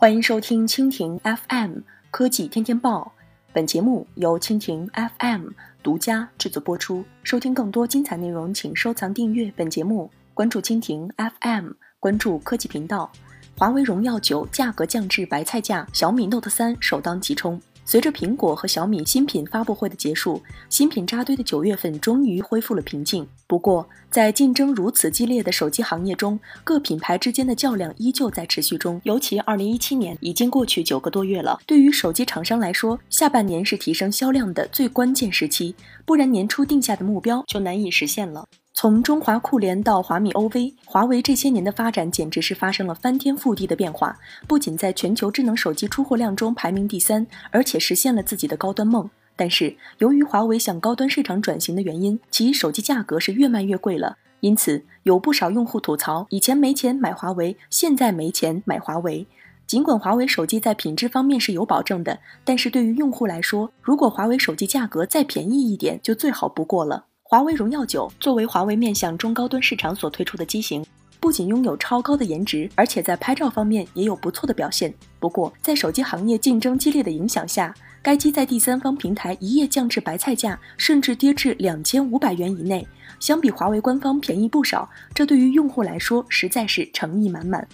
[0.00, 1.80] 欢迎收听蜻蜓 FM
[2.12, 3.12] 科技天天报，
[3.52, 5.48] 本节目由蜻蜓 FM
[5.82, 7.04] 独家制作播出。
[7.24, 13.10] 收听更多精彩内容，请收藏订阅本节目，关注蜻蜓 FM，关注科技频道。
[13.56, 17.60] 华为荣耀九价格降至白菜价，小米 Note 三首当其冲。
[17.90, 23.26] 随着苹果和小米新品发布会的结束，新品扎堆的九月份终于恢复了平静。
[23.46, 29.00] 不过，在竞争如此激烈的手机行业中，各品牌之间的较量依旧在持续中。
[29.04, 38.46] 尤其二零一七年已经过去九个多月了，对于手机厂商来说，下半年是提升销量的最关键时期，不然年初定下的目标就难以实现了。
[38.80, 44.16] 从中华酷联到华米 OV，华为这些年的发展简直是发生了翻天覆地的变化。
[44.46, 49.10] 不仅在全球智能手机出货量中排名第三，而且实现了自己的高端梦。
[49.34, 54.16] 但是，由于华为向高端市场转型的原因，其手机价格是越卖越贵了。
[54.38, 59.26] 因此，有不少用户吐槽：以前没钱买华为，现在没钱买华为。
[59.66, 67.06] 尽管华为手机在品质方面是有保证的，但是对于用户来说，如果华为手机价格再便宜一点，就最好不过了。
[67.30, 70.82] 华为荣耀九作为华为面向中高端市场所推出的机型，
[71.20, 74.94] 不仅拥有超高的颜值，而且在拍照方面也有不错的表现。
[75.20, 82.88] 不过，在手机行业竞争激烈的影响下，该机在第三方平台一夜降至白菜价，甚至跌至两千五百元以内，
[83.20, 84.88] 相比华为官方便宜不少。
[85.14, 87.68] 这对于用户来说实在是诚意满满。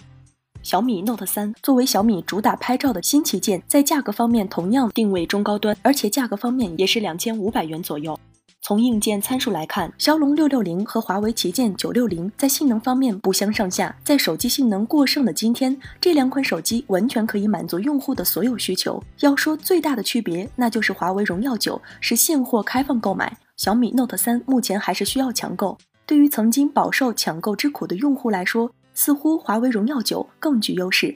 [0.63, 8.19] 小米 Note 三作为小米主打拍照的新旗舰，在价格方面同样定位中高端，而且价格方面也是两千五百元左右。
[8.67, 13.95] 从硬件参数来看，骁龙六六零和华为旗舰九六零在性能方面不相上下。
[14.03, 18.99] 在手机性能过剩的今天，这两款手机完全可以满足用户的所有需求。
[19.19, 25.77] 要说最大的区别，那就是华为荣耀九是现货开放购买，小米 Note 三目前还是需要抢购。
[26.07, 31.15] 对于曾经饱受抢购之苦的用户来说，似乎华为荣耀九更具优势。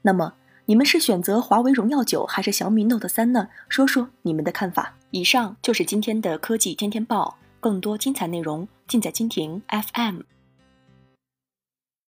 [0.00, 0.32] 那么，
[0.68, 3.46] 你们是选择华为荣耀九还是小米 Note 三呢？
[3.68, 4.94] 说说你们的看法。
[5.12, 10.22] 以上就是今天的科技天天报，更多精彩内容尽在蜻蜓 FM。